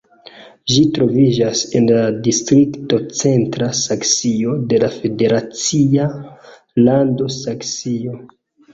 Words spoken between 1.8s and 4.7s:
la distrikto Centra Saksio